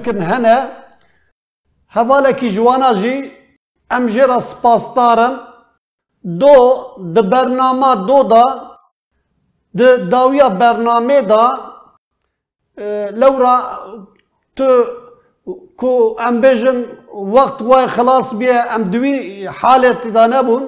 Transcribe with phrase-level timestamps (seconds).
[0.00, 0.56] بکن هنه
[1.96, 3.16] هەواڵێکی جوانە ژی
[3.92, 5.34] ئەم ژێرە سپاسدارن
[6.40, 6.58] دۆ
[7.14, 8.46] di bernama doda
[9.78, 11.44] di dawiya bernamê da
[13.20, 13.56] lewra
[14.56, 14.68] tu
[15.80, 15.92] ku
[16.28, 16.78] em bêjin
[17.34, 19.14] wext wayê xilas biye em diwî
[19.60, 20.64] halê da nebûn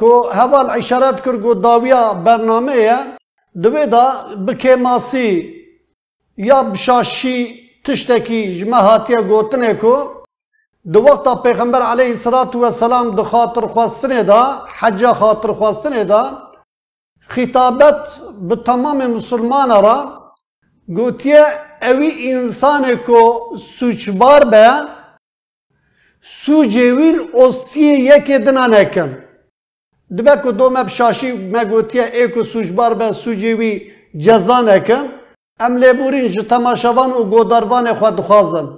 [0.00, 2.98] ku heval îşaret kir got dawiya bernamê ye
[3.62, 4.04] divê da
[4.46, 5.30] bi kêmasî
[6.48, 10.24] ya bişaşî tiştekî ji me hatiye gotinê ku
[10.92, 16.22] di wexta Pêxember aleyhî salatu veselam di xatirxwestinê da heca xatirxwestinê da
[17.28, 18.00] xîtabet
[18.48, 19.96] bi temamê musulmana ra
[20.88, 21.44] gotiye
[21.80, 23.20] evî însanê ku
[23.76, 24.66] sûçbar be
[26.22, 27.10] sûcê wî
[27.44, 29.10] ostiyê yekê dina nekin
[30.16, 33.72] dibe ku do me şaşî me gotiye ê ku sûcbar be sûcê wî
[35.60, 38.68] ام لبورین جو تماشوان و گودروان خود خوازن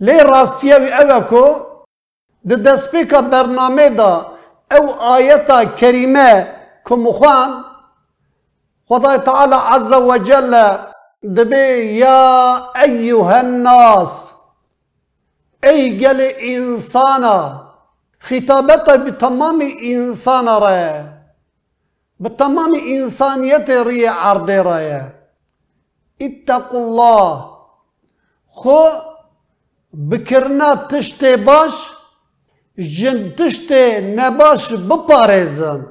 [0.00, 1.44] لی راستیه و اوه کو
[2.48, 4.32] ده دسپیکا برنامه دا
[4.70, 6.54] او آیتا کریمه
[6.88, 7.64] که مخوان
[8.88, 10.76] خدای تعالی عز و جل
[11.36, 14.30] دبی یا ایوه الناس
[15.62, 17.62] ای گل انسانا
[18.18, 21.04] خطابتا به تمام انسان را
[22.20, 25.21] به تمام انسانیت ری عرده رایه
[26.22, 27.52] اتقوا الله.
[28.48, 28.88] خو
[29.92, 31.74] بكرنا تشتي باش
[32.78, 35.82] جن تشتي نباش بباريزن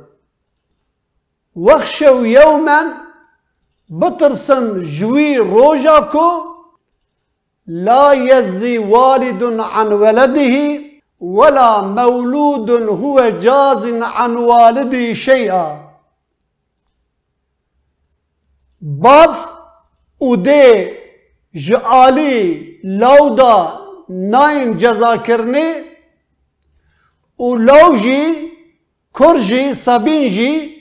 [1.56, 2.80] وخشو يوما
[3.90, 6.30] بترسن جوي روجاكو
[7.68, 10.82] لا يزي والد عن ولده
[11.20, 15.92] ولا مولود هو جاز عن والده شيئا
[18.82, 19.51] باف
[20.22, 20.98] و ده
[21.54, 25.74] جالی لودا نیم جزا کردن،
[27.40, 28.52] و لوجی
[29.20, 30.78] کرجی سبینجی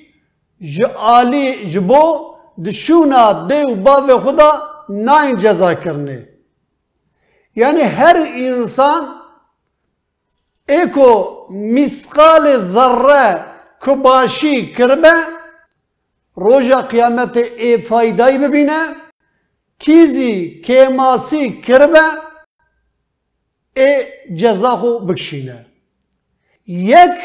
[0.61, 2.31] جالی جبو
[2.73, 4.53] شونا دیو با و خدا
[4.89, 6.29] نیم جزا کردن.
[7.57, 9.03] یعنی هر انسان
[10.69, 13.45] اگه مistical ذره
[13.87, 15.13] کباشی کرده
[16.35, 19.10] روز قیامت ایفای دای ببینه.
[19.83, 22.07] کیزی کیماسی کربه
[23.77, 24.05] ای
[24.41, 25.67] جزاخو بکشینه.
[26.67, 27.17] یک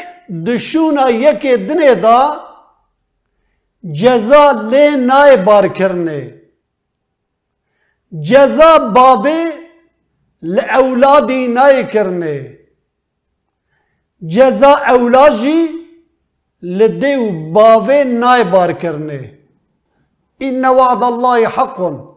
[0.46, 2.20] دشونا یک دنه دا
[3.92, 6.42] جزا لی نای بار کرنه
[8.28, 9.44] جزا بابی
[10.42, 12.58] لأولادی نای کرنه
[14.28, 15.68] جزا اولاجی
[16.62, 19.38] لدیو بابی نای بار کرنه
[20.38, 22.15] این وعد الله حقون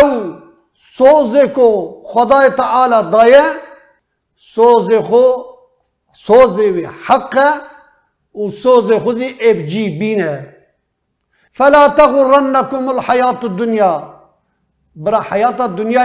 [0.00, 0.10] Ew
[0.96, 1.68] sozê ku
[2.12, 3.44] Xwedayê Teala daye
[4.54, 5.26] sozê xwe
[6.26, 7.50] sozê wî heq e
[8.40, 10.34] û sozê xuzî evcî bîne.
[11.58, 13.94] فلا تغرنكم الحياة الدنيا
[15.02, 16.04] برا حياة الدنيا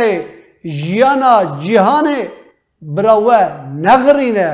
[0.83, 1.33] جيانا
[1.63, 2.19] جيهانه
[2.95, 3.29] برا و
[3.87, 4.49] نغرينه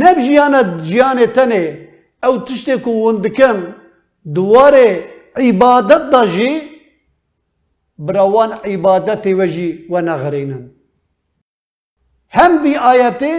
[0.00, 1.64] نب جيانا جيانه تنه.
[2.24, 3.72] او تشتكو وندكن
[4.24, 5.04] دواره
[5.36, 6.69] عبادت دا جي
[8.06, 10.60] بروان عبادتي وجي ونغرينا
[12.36, 13.34] هم في آياتي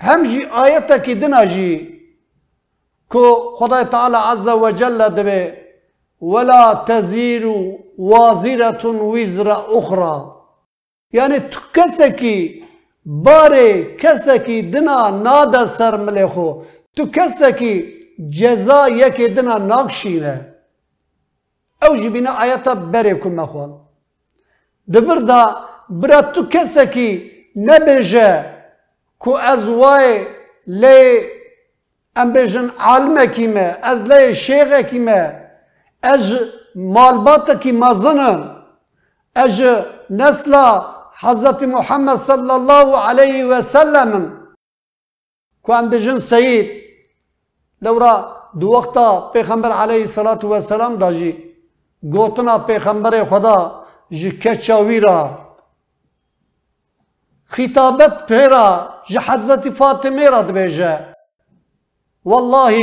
[0.00, 1.70] هم جي آياتك دنا جي
[3.08, 5.42] كو خداي تعالى عز وجل دبي
[6.20, 7.44] ولا تزير
[7.98, 9.48] وازرة وزر
[9.78, 10.14] أخرى
[11.12, 12.62] يعني تكسكي
[13.06, 16.62] باري كسكي دنا نادا سر ملخو
[16.96, 20.51] تكسكي جزا يكي دنا ناقشينه
[21.84, 23.78] أو جبنا آياتا بريكم أخوان.
[24.86, 25.56] دبردا دا
[25.88, 28.28] براتو كسكي نبجا
[29.18, 30.26] كو أزواي
[30.66, 31.26] لي
[32.18, 35.20] ام بجن عالمكي ما أز لي شيخكي ما
[36.04, 36.26] أج
[36.74, 38.62] مالباتكي مازنن
[39.36, 40.66] أج نسلا
[41.14, 44.12] حضرت محمد صلى الله عليه وسلم.
[45.62, 46.82] كو ام بجن سيد
[47.82, 48.14] لورا
[48.54, 51.51] دو وقتا پیغمبر علیه الصلاة والسلام داجی
[52.02, 53.58] Xweda
[54.10, 55.20] ji keça wî ra
[57.54, 58.68] xîtabet pêra
[59.10, 60.94] ji Hezretî Fatimê ra dibêje.
[62.30, 62.76] والله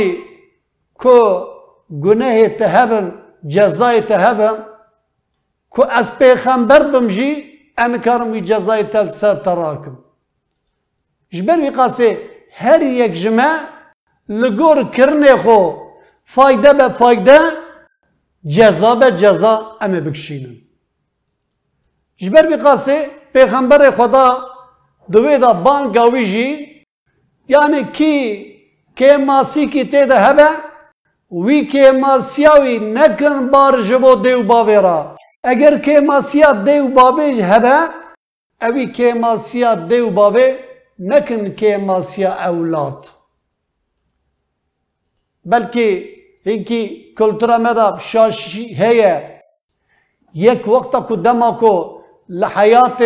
[1.02, 1.16] کو
[2.04, 3.06] گناه تهبن
[3.54, 4.56] جزای تهبن
[5.74, 7.30] کو از پیغمبر بمجی
[7.78, 9.96] انکارم جزای تل سر تراکم
[11.34, 12.16] جبر وی
[12.52, 13.58] هر یک جمع
[14.28, 15.60] لگور کرنه خو
[16.24, 17.40] فایده به فایده
[18.46, 20.56] جزا به جزا امه بکشینن.
[22.16, 24.38] جبر بی قاسه پیغمبر خدا
[25.12, 26.46] دوی دا بان گاوی جی
[27.48, 28.16] یعنی کی
[28.96, 30.48] که ماسی کی تیده هبه
[31.30, 35.16] وی که ماسیاوی نکن بار جبو دیو باوی را.
[35.42, 37.78] اگر که ماسیا دیو باوی هبه
[38.62, 40.56] اوی که ماسیا دیو باوی
[40.98, 43.06] نکن که ماسیا اولاد.
[45.44, 46.19] بلکه
[46.50, 49.42] هنکی کلتورا مدا شاشی هیه
[50.34, 51.74] یک وقتا کو دما کو
[52.28, 53.02] لحیات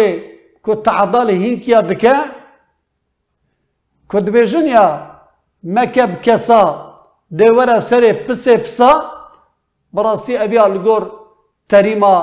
[0.62, 2.14] کو تعدال هنکیا دکه
[4.08, 4.86] کو دبیجن یا
[5.64, 6.62] مکب کسا
[7.38, 8.90] دیوره سر پس پسا
[9.94, 11.02] براسی اویا لگور
[11.68, 12.14] تریما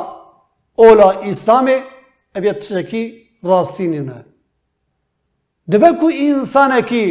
[0.76, 1.78] اولا اسلامی
[2.36, 3.04] اویا تشکی
[3.44, 4.26] راستینی نه
[5.72, 7.04] دبه کو انسانه کی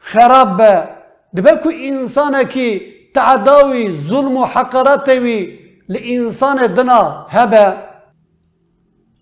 [0.00, 0.88] خراب به
[1.36, 7.66] دبه کو انسانه کی تعداوی ظلم و حقارتوی لإنسان دنا هبه.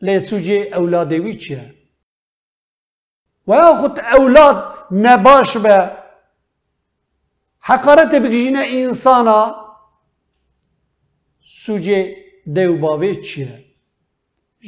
[0.02, 1.60] لسوجي أولادوي چه
[3.46, 4.58] وياخد أولاد
[4.90, 5.90] نباش به.
[7.60, 9.40] حقارت بگیجینه انسانا.
[11.64, 12.16] سوجي
[12.54, 13.64] دیو باوی چیه؟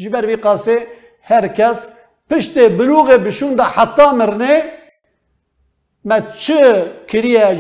[0.00, 0.86] جبر بی قاسه
[1.22, 1.88] هر کس
[2.30, 4.62] پشت بلوغ بشون حتا مرنه.
[6.04, 6.60] ما چه
[7.08, 7.54] کریه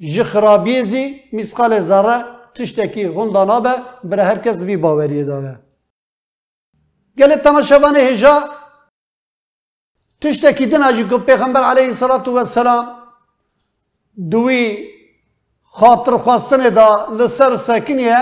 [0.00, 2.24] جی جخرابی زی مسقال ذره
[2.54, 3.74] تشتکی هندانا به
[4.04, 5.56] بر هر کس وی باوریه داوه
[7.18, 8.34] گل تماشاوان هجا
[10.20, 12.84] تشتکی دنا جی کو پیغمبر علیه الصلاة والسلام
[14.30, 14.88] دوی
[15.62, 18.18] خاطر خواستن دا لسر سکنیه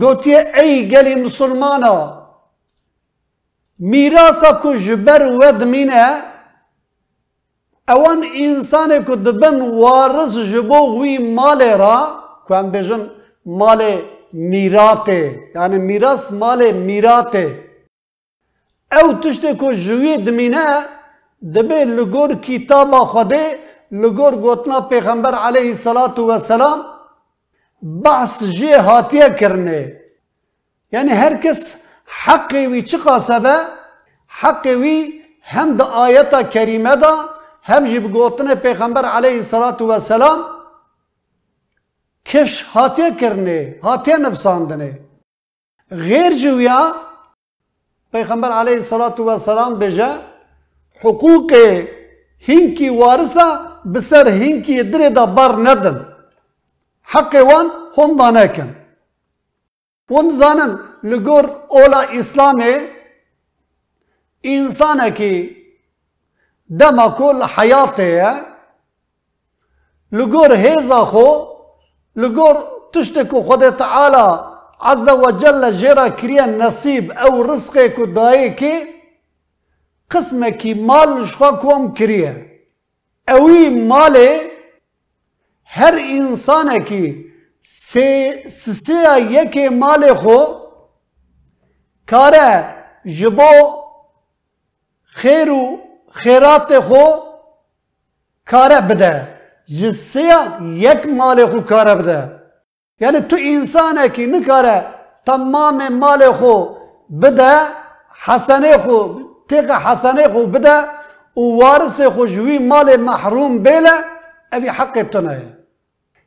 [0.00, 2.22] گوتیه ای گلی مسلمانا
[3.78, 6.31] میراسا کو جبر ود مینه
[7.92, 11.96] اوان انسان کو دبن وارث جبو وی مال را
[12.46, 13.02] کو هم بجن
[13.60, 13.82] مال
[14.32, 15.20] میراته
[15.54, 17.46] یعنی میراث مال میراته
[19.00, 20.64] او تشت کو جوی دمینه
[21.54, 23.44] دبه لگور کتاب خوده
[24.02, 26.78] لگور گوتنا پیغمبر علیه الصلاة والسلام
[28.04, 29.80] بحث جه هاتیه کرنه
[30.92, 31.60] یعنی هر کس
[32.06, 33.56] حقی وی چه قاسبه
[34.28, 37.14] حقی وی هم د آیتا کریمه دا
[37.62, 40.38] هم جی بگوتن پیغمبر علیه الصلاة والسلام
[42.24, 44.98] کفش هاتیه کرنه هاتیه نفساندنه
[45.90, 46.92] غیر جویا
[48.12, 50.10] پیغمبر علیه الصلاة والسلام بجه
[51.00, 51.52] حقوق
[52.38, 53.48] هینکی وارثا
[53.94, 56.06] بسر هینکی دره دا بار ندن
[57.02, 57.66] حق وان
[57.96, 58.76] هندا نکن
[60.10, 62.88] ون زانن لگور اولا اسلامه
[64.44, 65.61] انسانه کی
[66.80, 68.42] دما كل حياتي
[70.12, 71.26] لجور هيزا خو
[72.16, 72.54] لجور
[72.92, 74.26] تشتكو خدي تعالى
[74.80, 78.86] عز وجل جرا كريا نصيب أو رزقي كو دايكي
[80.10, 82.32] قسمك مال شخاكم كريا
[83.30, 84.50] اوي مالي
[85.66, 86.90] هر انسانك
[87.62, 88.10] سي
[88.50, 90.38] سسيا يكي مالي خو
[92.06, 93.82] كاره جبو
[95.14, 95.81] خيرو
[96.12, 97.04] خیرات خو
[98.50, 99.28] کاره بده.
[99.80, 102.42] جسیا یک مال خو کاره بده.
[103.00, 104.84] یعنی تو انسان کی نکاره
[105.26, 106.54] تمام مال خو
[107.22, 107.52] بده
[108.24, 108.98] حسنه خو
[109.48, 110.76] تیغ حسنه خو بده
[111.36, 113.90] و وارث خو جوی مال محروم بیله
[114.52, 115.42] اوی حق تنه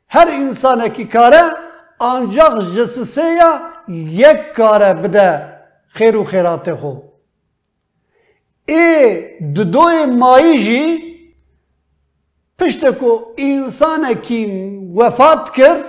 [0.09, 1.43] هر انسان کی کاره
[2.01, 3.37] ancak جسسه
[4.27, 5.29] یک کاره بده.
[5.87, 6.93] خیر و خیرات خو.
[8.65, 9.21] ای
[9.55, 11.05] ددوی مایی جی
[12.59, 12.85] پشت
[13.37, 14.45] انسان کی
[14.95, 15.83] وفات کرد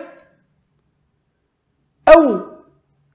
[2.06, 2.40] او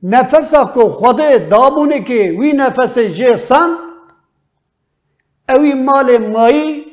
[0.04, 1.18] نفسا کو خود
[1.50, 3.78] دابونه که وی نفس جه سن
[5.50, 6.86] اوی مال مایی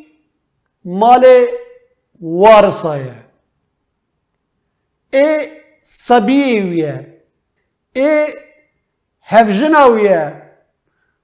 [0.85, 1.47] مال
[2.21, 3.15] وارثایه
[5.13, 5.49] ای
[5.83, 7.23] سبیویه
[7.93, 8.27] ای
[9.23, 10.43] هفجناویه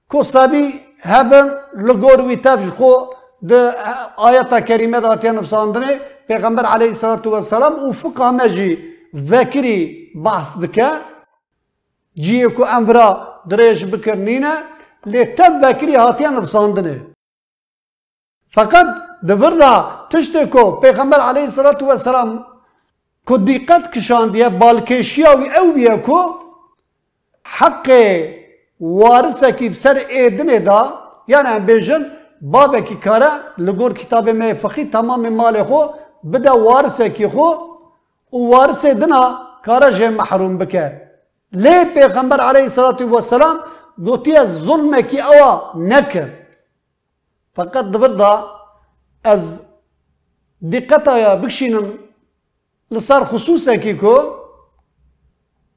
[0.09, 1.49] کو سبی هبن
[1.87, 2.91] لگور وی تفج خو
[3.49, 3.73] ده
[4.17, 8.77] آیت کریمه داتیا نفساندنه پیغمبر علیه الصلاة والسلام و فقه مجی
[9.15, 10.89] ذکری بحث دکه
[12.23, 13.09] جیه کو امرا
[13.49, 14.53] دریش بکرنینه
[15.05, 17.01] لی تب ذکری هاتیا نفساندنه
[18.51, 18.87] فقط
[19.27, 19.73] دوردا
[20.09, 22.45] تشته کو پیغمبر علیه الصلاة والسلام
[23.27, 26.19] کو دقت کشاندیه بالکشیاوی او بیه کو
[27.45, 27.89] حق
[28.79, 30.93] وارثه کی بسر ایدنه دا
[31.27, 32.03] یعنی بیجن
[32.41, 35.81] بابه کی کاره لگور کتاب می فقی تمام مال خو
[36.31, 37.47] بده وارثه کی خو
[38.33, 41.01] و وارثه دنا کاره جه محروم بکه
[41.63, 43.57] لێ پێغەمبەر عەلەیهی سەڵاتی وەسەلام
[44.05, 45.51] گوتیە زوڵمێکی ئەوە
[45.91, 46.33] نەکرد
[47.55, 48.33] فقط دبردا
[49.25, 49.43] ئەز
[50.71, 51.87] دیقەتایە بکشینم
[52.93, 54.15] لەسەر خصوصێکی کو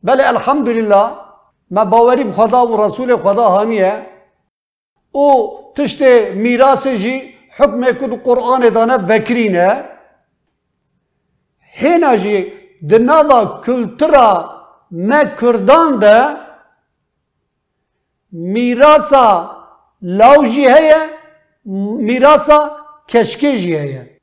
[0.07, 1.28] بەێ ئەلحەمدلله me bawerî
[1.71, 4.07] ما باوریم خدا و رسول خدا هانیه
[5.13, 6.03] او تشت
[6.45, 9.85] میراث جی حکم کد قرآن دانه وکرینه
[11.61, 12.53] هینا جی
[12.91, 14.29] دنوا کلترا
[14.91, 16.37] ما کردان ده
[18.33, 19.51] میراثا
[20.03, 21.01] لاوجی هیه
[22.09, 22.61] میراثا
[23.09, 24.19] keşkeci heye.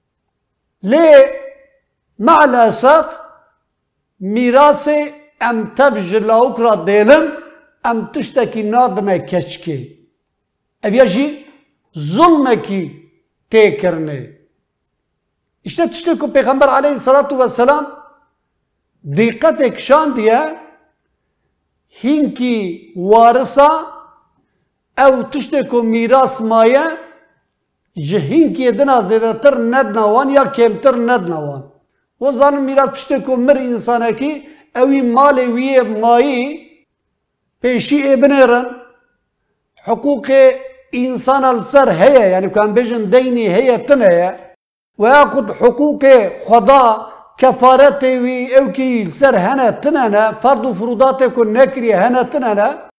[0.84, 1.36] Le
[2.20, 3.06] maalesef
[4.20, 5.10] mirası
[5.42, 7.26] ام تفج لاوکرا دیلم
[7.86, 9.80] ام تشتکی نادمه کشکی
[10.84, 11.26] او یا جی
[11.98, 12.82] ظلمه کی
[13.52, 14.20] تی کرنه
[15.66, 17.86] اشتا تشتکو پیغمبر علیه صلاة و سلام
[19.18, 20.40] دیقت اکشان دیه،
[21.90, 22.56] هینکی
[22.96, 23.70] وارسا
[24.98, 26.86] او تشتکو میراس مایا
[28.08, 31.64] جه هینکی دنا زیده تر ندنوان یا کمتر ندنوان
[32.22, 34.32] و زن میراس تشتکو مر انسانه کی
[34.78, 36.42] أوي مالي ويه مايي
[37.62, 38.66] بيشي ابنيرن
[39.78, 40.28] حقوق
[40.96, 44.54] إنسان السر هي يعني كان بيجن ديني هي تنية
[44.98, 46.04] وياخد حقوق
[46.48, 47.06] خدا
[47.38, 52.90] كفارتي وي أوكي سر هنا تنانا فرض فروضاتي كن نكري هنا تنانا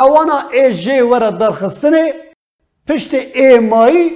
[0.00, 2.12] أو أنا اي جي ورا درخستني
[2.86, 4.12] پشت إي ماي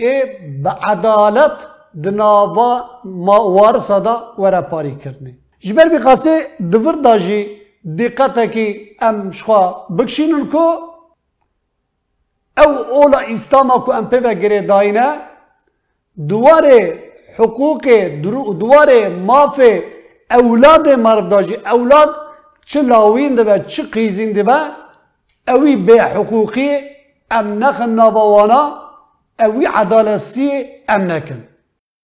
[0.00, 1.58] إي بعدالت
[1.94, 3.72] دنابا ما
[4.04, 10.64] دا ورا پاري کرني جبر بي قاسي دور داجي دقتكي ام شخوا بكشينن كو
[12.58, 15.06] او اولا اسلاما كو ام بيفا گري داينه
[16.16, 16.98] دواره
[17.38, 17.84] حقوق
[18.62, 19.60] دواره ماف
[20.32, 22.10] اولاد مرداجی اولاد
[22.64, 24.58] چه لاوین دبه چه قیزین دبه
[25.48, 26.80] اوی به حقوقی
[27.30, 28.62] ام نخن نابوانا
[29.40, 31.48] اوی عدالتی ام نکن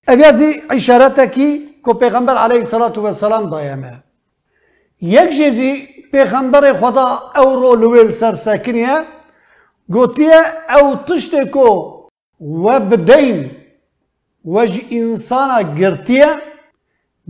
[0.09, 4.03] اوی ازی اشارتکی که پیغمبر علیه صلات و سلام دایمه.
[5.01, 7.07] یک جزی پیغمبر خدا
[7.37, 9.03] او رو لویل سر سکنیه
[9.89, 10.43] گوتیه
[10.77, 11.69] او تشتکو
[12.41, 13.51] و بدین
[14.45, 16.27] و جی انسانا گرتیه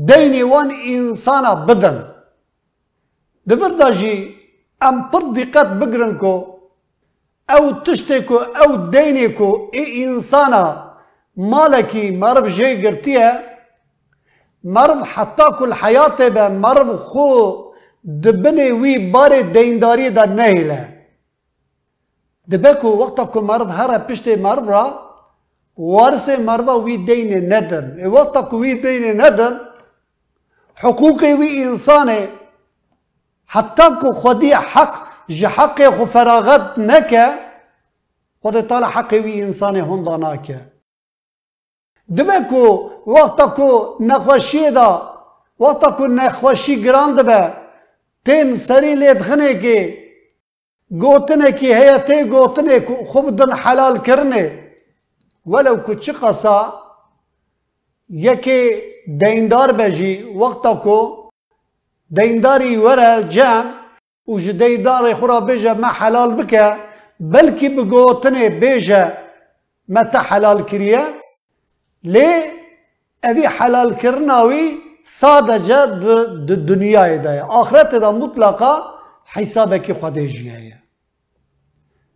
[0.06, 2.14] دینی وان انسانا بدن.
[3.48, 4.34] دبر دا جی
[4.82, 6.34] ام پر دقت بگرن کو
[7.48, 10.64] او تشتکو او دینی کو ای انسانا
[11.36, 13.49] مالکی مرب جی گرتیه.
[14.64, 17.64] مرض حتى كل حیات به مرض خو
[18.04, 21.00] دبني وي بار دينداري دا نهیله
[22.46, 25.10] دبكو وقتا كو مرض هر پشت مرض را
[25.76, 28.12] وارث مرض وي دين ندم.
[28.12, 29.58] وقتا كو وي دين ندم
[30.76, 32.28] حقوقي وي انساني
[33.46, 34.94] حتى كو خدي حق
[35.30, 37.38] جحق خفراغت نكا
[38.42, 40.60] خود طال حق انساني هون ضناكا
[42.16, 44.90] دبه کو وقت کو نخوشی دا
[45.60, 47.52] وقت کو نخوشی گراند به
[48.24, 49.98] تین سری لیدخنه که
[51.02, 54.44] گوتنه کی هیته گوتنه خوب دن حلال کرنه
[55.46, 56.58] ولو کو چه قصا
[58.10, 58.60] یکی
[59.20, 60.98] دیندار بجی وقتا کو
[62.16, 63.64] دینداری وره جمع
[64.28, 66.76] و جی دیندار خورا بجه ما حلال بکه
[67.20, 69.12] بلکی بگوتنه بجه
[69.88, 71.02] ما تا حلال کریه
[72.04, 72.30] لی
[73.24, 75.80] اوی حلال کرناوی sadece
[76.48, 78.74] د دنیای ده آخرت ده مطلقا
[79.26, 80.78] حسابکی خودجیه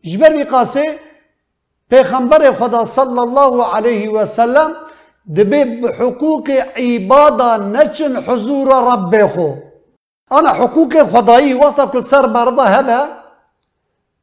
[0.02, 0.84] جبر بیقاسه
[1.90, 4.70] پیغمبر خدا صلی الله علیه و سلم
[5.36, 9.54] دبی حقوق عبادا نچن حضور رب خو.
[10.32, 13.08] أنا حقوق خدایی وقت کل سر مربا هبه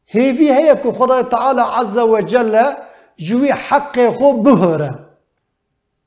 [0.06, 2.74] هیوی هی که خدا تعالی عز و جل
[3.18, 5.11] جوی حق خو بهره.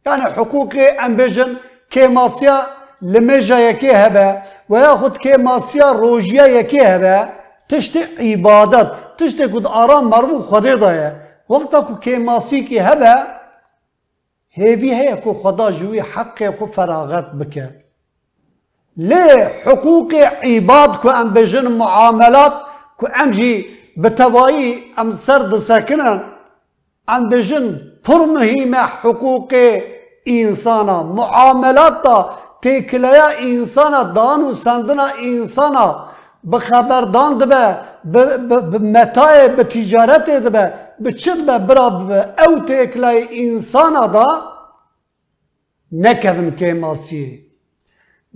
[0.07, 1.57] يعني حقوقي أم بيجن
[1.91, 2.61] كيماسيا
[3.03, 7.29] لمجا يكي هبا وياخد كيماسيا روجيا يكي هبا.
[7.69, 11.17] تشتي عبادات تشتي قد آرام مربو خدي يا.
[11.49, 13.15] وقتا كو ماسي كي هبا
[14.53, 17.71] هيفي هي كو خدا جوي حق خو فراغات بك.
[18.97, 22.53] ليه حقوقي عباد كو أم بيجن معاملات
[22.99, 26.34] كو امجي بتوائي أم سرد بساكنن
[27.09, 29.53] ام بجن پر مهمه حقوق
[30.27, 32.17] انسانا معاملات دا
[32.63, 35.87] تکلیا انسانا دانو سندنا انسانا
[36.53, 37.77] بخبردان دبه
[38.71, 40.73] بمتای بتجارت دبه
[41.05, 44.27] بچد به برا به او تکلای انسان دا
[45.93, 47.39] نکوین که ماسیه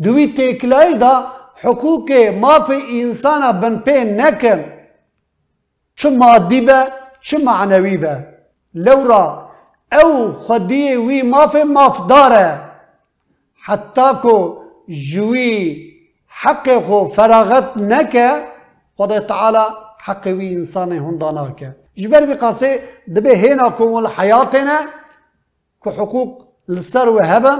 [0.02, 1.14] دوی تکلای دا
[1.64, 4.64] حقوق مافی انسان بن پی نکن.
[5.94, 6.86] چه مادی به
[7.20, 8.37] چه معنوی به.
[8.86, 9.24] لورا
[9.92, 12.46] أو خدي وي ما في ما فداره
[13.66, 14.36] حتى كو
[14.88, 15.56] جوي
[16.28, 18.14] حقه فراغت نك
[18.98, 19.64] خدای تعالى
[20.06, 21.42] حق وي انسان هندانا
[21.98, 22.80] جبر بقاسي
[23.14, 24.76] دبي هنا كوم الحياتنا
[25.82, 26.30] كو حقوق
[26.68, 27.54] لسر وهبا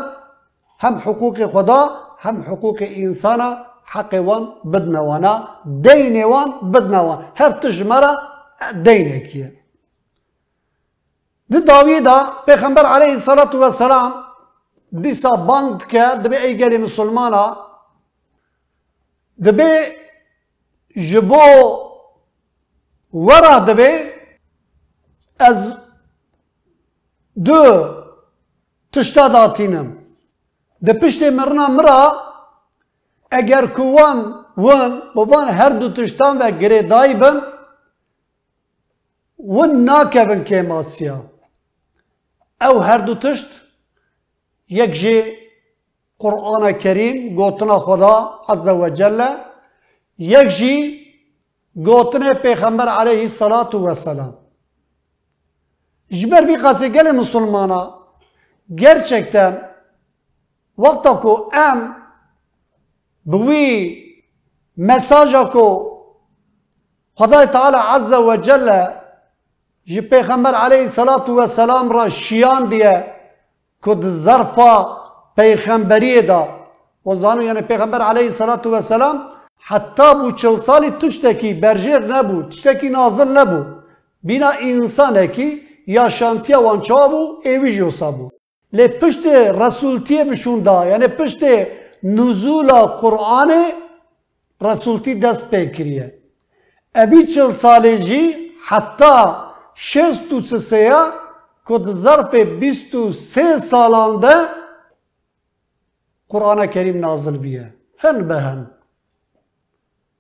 [0.83, 1.81] هم حقوق خدا
[2.25, 3.49] هم حقوق انسانا
[3.93, 5.33] حق وان بدنا وأنا
[5.67, 8.13] دين وان بدنا وان هر تجمرة
[8.73, 9.58] دينك
[11.51, 14.13] دي داويدا پیغمبر عليه الصلاة والسلام
[14.93, 15.13] دي
[15.49, 17.45] باند كا دبي ايجالي مسلمانا
[19.39, 19.73] دبي
[20.97, 21.47] جبو
[23.13, 23.93] ورا دبي
[25.41, 25.61] از
[27.37, 27.61] دو
[28.93, 29.89] تشتا داتينم
[30.87, 31.99] دي پشت مرنا مرا
[33.39, 34.19] اگر كوان
[34.57, 37.37] ون بوان هر دو تشتان و گريداي بن
[39.39, 41.17] ون ناكبن كيماسيا
[42.61, 43.47] ماسیا او هر دو تشت
[44.69, 45.23] یک جی
[46.19, 49.27] قرآن کریم گوتنا خدا عز و جل
[50.19, 51.07] یک جی
[51.77, 54.35] گوتنا پیغمبر علیه الصلاة و سلام
[56.11, 57.99] جبر بی قاسی گل مسلمانا
[58.77, 59.55] gerçekten
[60.79, 61.93] وقتا کو ام
[63.25, 64.05] بوی
[64.77, 65.69] مساجا کو
[67.15, 68.98] خدای تعالی عز و جل
[69.89, 73.05] جی پیغمبر علیه صلات و سلام را شیان دیه
[73.85, 74.97] کد ظرفا
[75.37, 76.49] پیغمبری دا
[77.07, 79.17] و زانو یعنی پیغمبر علیه صلات و سلام
[79.61, 83.61] حتی بو چل سالی تشتکی برجر نبو تشتکی نازل نبو
[84.23, 88.31] بینا انسانه کی yaşantıya vançava bu, evi josa bu.
[88.77, 93.73] Le pişte Resultiye bişunda, yani pişte nuzula Kur'an'ı
[94.63, 96.19] Resulti dest pekiriye.
[96.95, 99.48] Evi çıl salici hatta
[99.81, 101.13] 600 سیا
[101.69, 104.47] که در ظرف 23 سالان ده
[106.29, 108.71] قرآن کریم نازل بیه هن به هن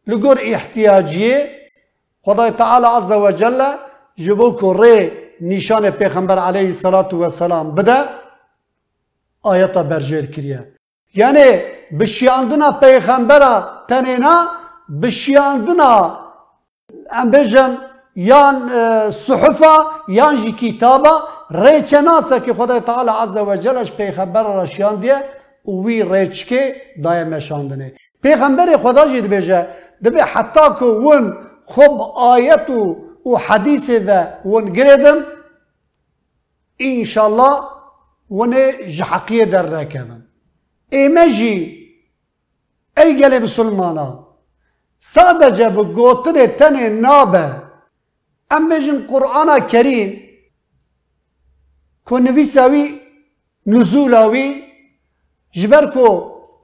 [0.07, 1.51] لگور احتیاجیه
[2.23, 3.75] خدای تعالی عز و جل
[4.17, 7.99] جبو که ری نشان پیغمبر علیه صلات و سلام بده
[9.43, 10.73] آیتا برجر کریه
[11.15, 11.61] یعنی
[12.01, 14.47] بشیاندنا پیغمبره تنینا
[15.03, 16.19] بشیاندنا
[17.11, 17.88] ام بجن
[18.19, 18.57] یان
[19.11, 19.77] صحفا
[20.09, 21.15] یان جی کتابا
[21.51, 25.25] ریچناسه که خدای تعالی عز و جلش پیغمبر را شیاندیه
[25.67, 29.67] و وی ریچکه دای مشاندنه پیغمبر خدا جید بجه
[30.05, 32.71] دبی حتی که ون خب آیت
[33.27, 35.17] و حدیث و ون گریدن
[36.79, 37.55] انشالله
[38.31, 40.27] ون جحقیه در رکبن
[40.91, 41.79] ایمه جی
[42.97, 44.29] ای گل مسلمانا
[45.01, 47.68] sadece bu gotire tene nabe
[48.53, 50.11] اما بجن قرآن كريم
[52.05, 52.85] كون نويساوي
[53.67, 54.49] نزولاوي
[55.55, 56.09] جبركو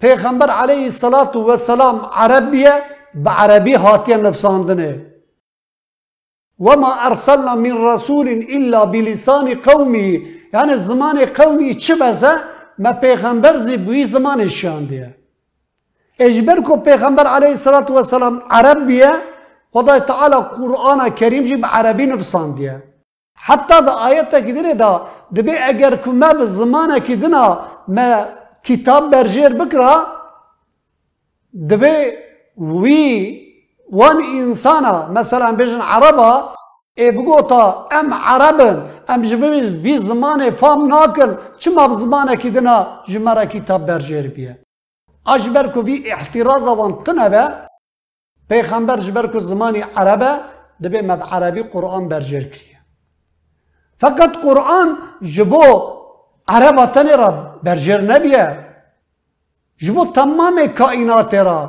[0.04, 2.74] پیغمبر عليه الصلاة والسلام عربية
[3.14, 4.92] بعربي هاتيا نفساندنه
[6.58, 10.20] وما أرسلنا من رسول إلا بلسان قومه
[10.54, 12.32] يعني زمان قومي چه بزه
[12.78, 15.14] ما پیغمبر زی بوی زمان شاندیه
[16.20, 19.12] اجبر کو پیغمبر علیه الصلاة والسلام عربیه
[19.74, 22.80] biye Xuday Teala Kur'an-ı Kerim jî bi Arabî nivîsan diye.
[23.36, 28.28] Hatta da ayette gidire da dibe eğer ku me bi zamanekî dina me
[28.64, 30.06] kitap berjêr bikira
[31.68, 32.24] dibe
[32.56, 33.44] wî
[33.90, 36.54] wan insana mesela bêjin Araba
[36.98, 38.76] ê bigota em Arabin
[39.08, 44.36] em ji vî zimanê fam nakin çima bi zimanekî dina ji me re kitap berjêr
[44.36, 44.64] biye.
[45.26, 47.44] اجبر کو وی احتراز وان تنبه
[48.48, 50.32] پیغمبر جبر کو زمانی عربه
[50.82, 52.80] دبی مب عربی قرآن برجر کریه
[54.00, 54.88] فقط قرآن
[55.22, 55.64] جبو
[56.48, 58.58] عربه تنی را برجر نبیه
[59.78, 61.60] جبو تمام کائنات را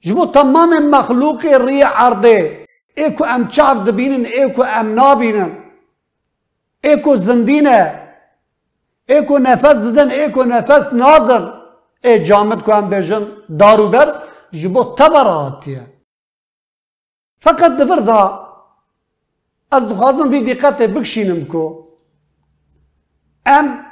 [0.00, 2.66] جبو تمام مخلوق ری عرضه
[2.96, 5.50] ایکو ام چاف دبینن ایکو ام نابینن
[6.84, 7.78] ایکو زندینه
[9.08, 11.44] ایکو نفس ددن ایکو نفس نادن
[12.04, 13.24] ای جامد کو هم بجن
[13.58, 15.80] داروبر جبو تبراتي
[17.40, 18.46] فقط دفردا
[19.70, 21.86] از دخوازم بی دقت بکشینم کو.
[23.46, 23.86] ام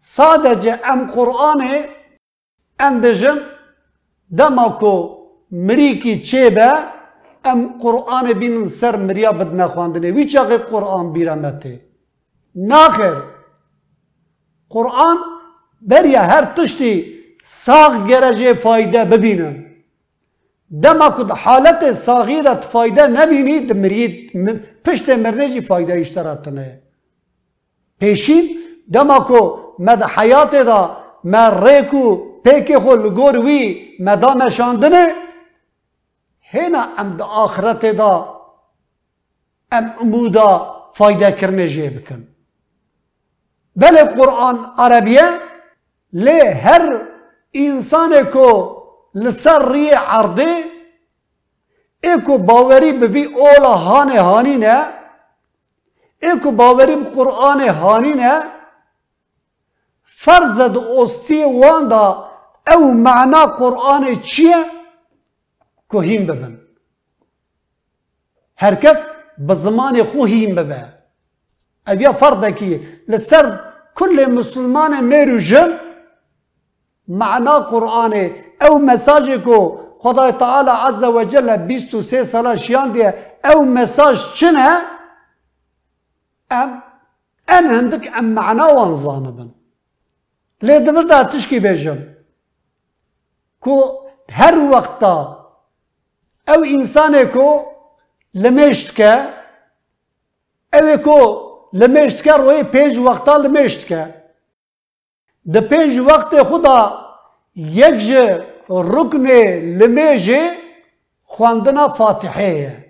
[0.00, 1.60] سادجه ام قرآن
[2.80, 3.38] ام دجم
[4.38, 4.94] دما کو
[5.50, 6.22] مریکی
[7.44, 10.10] ام قرآن بین سر مریا بد نخواندنه.
[10.10, 11.12] وی چاقی قرآن
[12.54, 13.22] ناخر.
[14.68, 15.16] قرآن
[15.82, 19.66] بریا هر تشتی ساغ گرجه فایده ببینن
[20.82, 24.32] دما کد حالت صغیرت فایده نبینی دمرید
[24.84, 26.82] پشت مرنه جی فایده اشتراتنه
[28.00, 28.44] پیشین
[28.92, 29.40] دما کو
[29.78, 30.80] مد حیات دا
[31.24, 32.04] ما ریکو
[32.44, 33.60] پیک خو لگور وی
[34.00, 35.04] مدا مشاندنه
[36.52, 38.40] هنا ام دا آخرت دا
[39.72, 42.28] ام امودا فایده کرنه جه بکن.
[43.76, 45.28] بله قرآن عربیه
[46.12, 47.09] لی هر
[47.52, 48.48] انسان کو
[49.14, 50.54] لسر ری عرضه
[52.02, 54.88] ایکو باوری بوی اولا هانه هانی نه
[56.22, 58.42] ایکو باوری قرآن هانی نه
[60.04, 62.30] فرزد استی وان دا
[62.66, 64.64] او معنا قرآن چیه؟
[65.90, 66.60] که هیم ببن.
[68.56, 68.96] هر کس
[69.38, 70.84] به زمان خو هیم ببه.
[71.86, 73.60] اویا فرده کی لسر
[73.94, 75.89] کل مسلمان میرو جن
[77.10, 79.80] معنى قرآن أو مساج کو
[80.40, 81.48] تعالى عز و جل
[82.02, 83.14] سي صلاة شيان دیه.
[83.44, 84.70] أو مساج چنه؟
[86.52, 86.82] ام
[87.48, 89.50] ام هندك ام معنا وانظانبن
[90.62, 92.00] لي دمر دا تشكي بيجم
[93.60, 93.74] كو
[94.30, 95.16] هر وقتا
[96.48, 97.62] أو انسانكو
[98.34, 99.00] لمشتك
[100.74, 104.19] أو كو لمشتك روي بيج وقتا لمشتك
[105.54, 106.78] د پیج وقت خدا
[107.56, 109.26] یک جه رکن
[109.82, 110.42] لمیجه
[111.24, 112.84] خواندنا فاتحه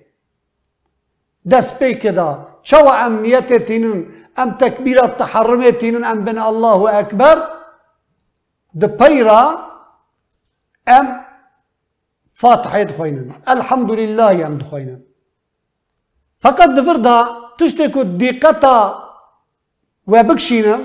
[1.51, 2.29] دست پی کدا
[2.63, 4.03] چو امنیت تینن
[4.37, 7.37] ام تکبیرات تحرمه تینن ام بن الله اکبر.
[8.81, 9.43] د پیرا
[10.87, 11.07] ام
[12.41, 15.01] فاتحه دخوینن الحمد لله ام دخوینن
[16.47, 17.17] فقط دفر دا
[17.59, 18.77] تشتكو دقتا
[20.07, 20.79] وبكشينا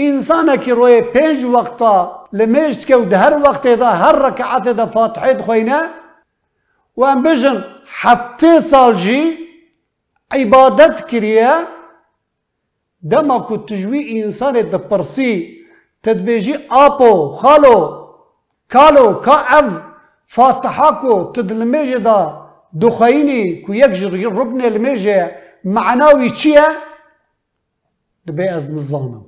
[0.00, 1.94] انسان کی روی پنج وقتا
[2.32, 5.82] لمشت که و ده هر وقت دا هر رکعت دا فاتحه دخوینه.
[6.96, 9.38] و ام بجن هفته سال جی
[10.30, 11.52] عبادت کریه.
[13.10, 15.58] دما کو تجوی انسان دا پرسی
[16.02, 17.76] تدبیجی آپو خالو
[18.70, 19.64] کالو کا اف
[20.26, 22.48] فاتحه کو تدلمیجه دا
[22.82, 23.92] دخوینی کو یک
[24.24, 25.30] ربن الميجه
[25.64, 26.66] معناوی چیه؟
[28.26, 29.24] دبی از نظامم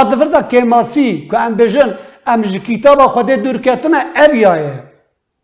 [0.00, 1.90] آدفر دا کماسی که ام بجن
[2.26, 4.76] ام جی کتاب خود دور کتنه اویایه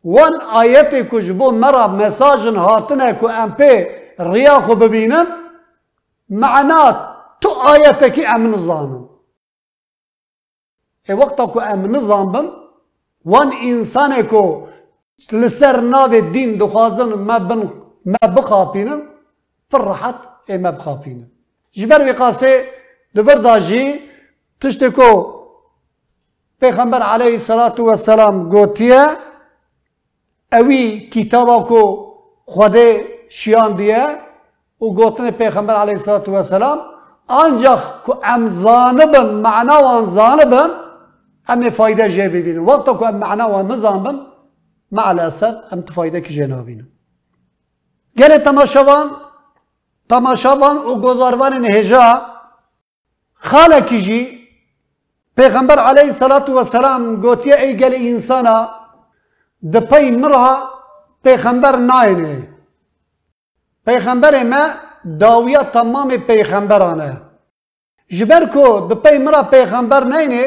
[0.04, 3.86] وان آیت کش بو مرا مساجن هاتنه که ام پی
[4.18, 5.26] ریا خو ببینن
[6.28, 6.96] معنات
[7.40, 9.04] تو آیت که ام نظامن
[11.08, 12.46] ای وقتا که ام نظام بن
[13.24, 14.42] وان انسان که
[15.32, 17.72] لسر ناو دین دخوازن ما بن
[18.06, 19.00] ما بخاپینن
[19.70, 20.14] پر راحت
[20.48, 21.30] ای ما بخاپینن
[21.72, 22.64] جبر وقاسه
[23.14, 24.09] دبر داجی
[24.60, 25.40] تشتی کو
[26.60, 29.16] پیغمبر علیه صلات سلام گوتیه
[30.52, 32.12] اوی کتابا کو
[32.46, 32.76] خود
[33.28, 34.06] شیان دیه
[34.80, 36.78] و گوتن پیغمبر علیه صلات و سلام
[37.28, 40.70] آنجاخ کو ام زانبن معنا و ام زانبن
[41.48, 42.66] ام فایده جه ببینم.
[42.66, 44.20] وقت کو معنا و ام زانبن
[44.92, 46.88] مع الاسف ام تفایده که جه نبینم.
[48.16, 49.10] گره تماشوان
[50.08, 52.22] تماشوان او گزاروان نهجا
[53.34, 54.39] خاله کیجی
[55.36, 58.68] پیغمبر علیه الصلاة والسلام گوتیه ای گل انسانا
[59.72, 60.80] د پی مرها
[61.24, 62.48] پیغمبر ناینه.
[63.86, 64.62] پیغمبر ما
[65.20, 67.10] داویه تمام پیغمبرانه.
[68.18, 70.44] جبر کو د پی مرا پیغمبر ناینه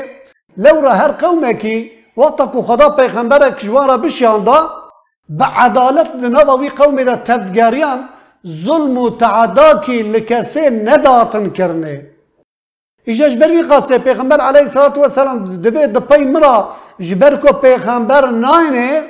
[0.58, 1.76] لورا هر قومه کی
[2.18, 4.58] وقتا کو خدا پیغمبر کجوارا بشیاندا
[5.30, 8.00] به عدالت نووی قوم دا تبگاریان
[8.66, 12.13] ظلم و تعدا کی لکسی نداتن کرنه.
[13.06, 16.56] ایجا جبر وی قاسه پیغمبر علیه الصلاة والسلام دبی دپی مرا
[17.00, 19.04] جبر کو پیغمبر ناینه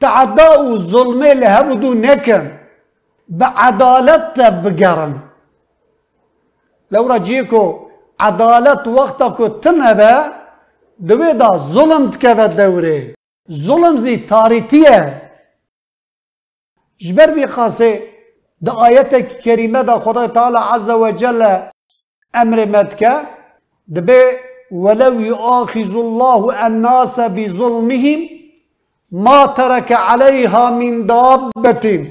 [0.00, 2.50] تعدا و ظلمه لهبدو نکن.
[3.28, 5.12] به عدالت بگرن
[6.90, 7.64] لو رجیکو
[8.20, 10.14] عدالت وقتا کو تنبه
[11.08, 13.14] دوی دا ظلم تکفت دوره.
[13.52, 15.22] ظلم زی تاریتیه.
[16.98, 18.02] جبر بی خاصه
[18.64, 19.02] دا
[19.44, 21.69] کریمه دا خدای تعالی عز و جل
[22.36, 23.22] أمر مدکه
[23.88, 24.22] دبي
[24.70, 28.28] ولو يؤاخذ الله الناس بظلمهم
[29.12, 32.06] ما ترك عليها من دابة.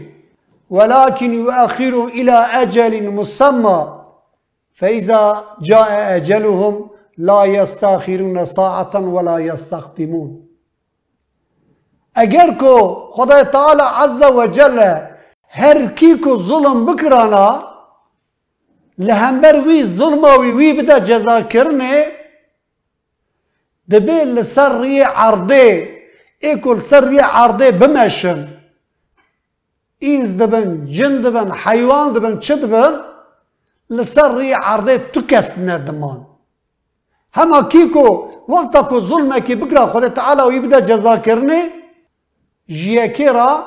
[0.69, 3.99] ولكن يؤخرهم إلى أجل مسمى.
[4.73, 10.45] فإذا جاء أجلهم لا يستأخرون ساعة ولا يستخدمون.
[12.15, 14.79] اگر کو خدای تعالی عز و جل
[15.49, 17.68] هر کی کو ظلم بکرانا
[18.99, 22.05] لهمبر وی ظلم وی وی بده جزا کرنه.
[23.91, 25.87] دبي لسر ري عرضه
[26.43, 28.39] ايكل سر ري عرضه بمشن.
[29.99, 32.93] اینز دبن جن دبن حیوان دبن چه دبن؟
[33.89, 34.97] لسر ری عرضه
[35.29, 36.19] کس ندمان.
[37.33, 38.07] هما کیکو
[38.49, 41.69] وقتا کو ظلمه کی بگرا خود تعالی و یبدا جزا کرنه.
[42.67, 43.65] جیکی را؟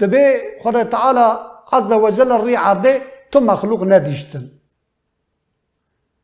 [0.00, 0.24] دبی
[0.62, 1.26] خود تعالی
[1.72, 4.44] عز وجل ری عرضه تو مخلوق ندیشتن.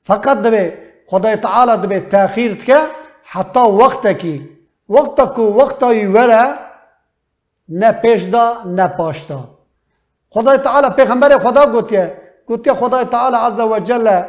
[0.03, 0.73] فقط دبی
[1.07, 2.79] خدای تعالی دبی تاخیر که
[3.25, 4.49] حتی وقت کی.
[4.89, 6.45] وقت کو وقت وره
[7.69, 9.41] نه پیش دا نه پاش دا
[10.31, 12.05] خدای تعالی پیغمبر خدا گوتیه
[12.47, 14.23] گوتیه خدای تعالی عز وجل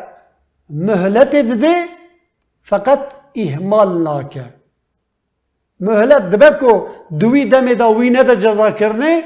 [0.70, 1.76] مهلت دده
[2.64, 3.00] فقط
[3.36, 4.46] اهمال ناکه.
[5.80, 6.88] مهلت دبه کو
[7.20, 9.24] دوی دمی دا وی نده جزا کرنه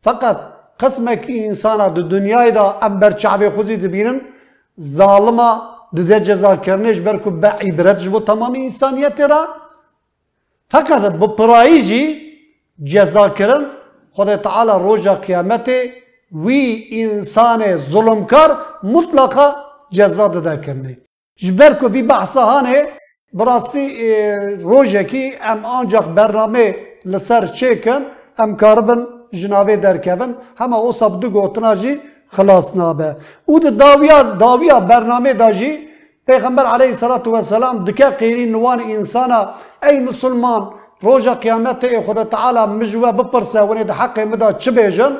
[0.00, 4.20] فقط قسمه که انسان دو دنیای دا ام بر چعبه خوزی دبینن
[4.80, 5.50] ظالما
[5.96, 9.42] دده جزا کرنش بر کو به عبرتش بو تمام انسانیت را.
[10.70, 12.02] فقط بپرایی جی
[12.84, 13.62] جزا کرن
[14.12, 15.70] خدا تعالی روژا قیامت
[16.32, 18.50] وی انسان ظلمکار
[18.82, 19.48] مطلقا
[19.90, 20.98] جزا داده کرنه
[21.36, 22.86] جبر کو وی بحثا هانه
[23.32, 23.84] براستی
[24.62, 28.02] روژه کی ام آنجاق برنامه لسر چیکن
[28.38, 29.00] ام کاربن
[29.32, 35.32] جنابه درکبن همه او سب دو گوتنا جی خلاص نابه او ده داویا داویا برنامه
[35.32, 35.50] دا
[36.26, 39.40] پیغمبر علیه الصلاة والسلام دکه قیرین نوان انسانا
[39.82, 40.62] ای مسلمان
[41.02, 45.12] روژا قیامت خدا تعالی مجوه بپرسه ونی ده حق مدا چه بیجن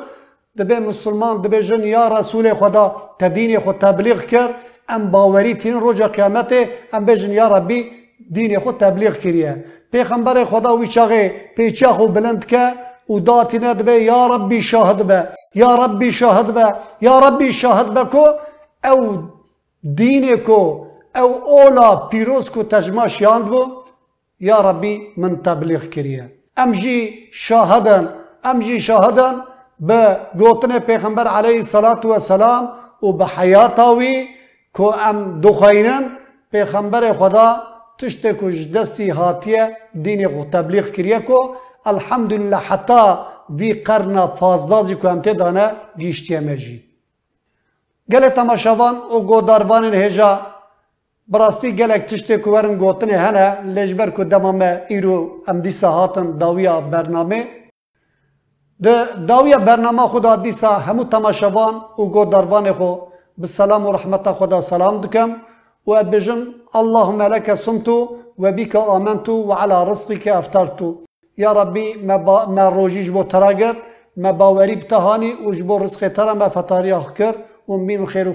[0.57, 2.85] دبی مسلمان دبیجن یا رسول خدا
[3.19, 4.53] تدین خود تبلیغ کرد
[4.89, 6.53] ام باوری تین روژا قیامت
[6.93, 7.79] ام بیجن یا ربی
[8.31, 11.23] دین خود تبلیغ کریه پیغمبر خدا وی چاقه
[11.55, 12.73] پیچه خو بلند که
[13.09, 18.03] و داتی ندبه یا ربی شاهد به یا ربی شاهد به یا ربی شاهد به
[18.03, 18.25] کو
[18.91, 19.19] او
[19.95, 23.65] دین کو او اولا پیروز کو تجمع شیاند بو
[24.39, 29.35] یا ربی من تبلیغ کریه ام جی شاهدن ام جی شاهدن
[29.79, 32.69] به گوتن پیغمبر علیه الصلاة والسلام
[33.03, 34.27] و به حیاتاوی
[34.73, 36.03] کو ام دخاینن
[36.51, 37.55] پیغمبر خدا
[37.97, 43.15] تشته کش دستی هاتیه دین تبلیغ کریه کو الحمدلله حتی
[43.49, 46.83] وی قرن پازدازی که هم دانه گیشتیه مجی
[48.11, 50.39] گل تماشاوان و گوداروان هجا
[51.27, 56.81] براستی گلک تشتی که ورن گوتنه هنه لجبر که دمامه ایرو ام دیسا هاتن داویا
[56.81, 57.47] برنامه
[58.83, 62.95] ده داویا برنامه خدا دیسا همو تماشاوان و گوداروان خو
[63.37, 65.35] بالسلام و رحمت خدا سلام دکم
[65.87, 66.41] و بجن
[66.75, 67.87] اللهم لك صمت
[68.39, 71.08] وبك آمنت وعلى رزقك افطرت
[71.39, 73.75] یا ربی ما روجیش بو تراگر
[74.17, 77.35] ما باوری بتهانی و جبو رزق ترا ما فتاری کرد
[77.69, 78.33] و مین خیر و